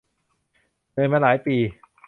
[0.91, 1.55] เหนื่อยมาหลายปี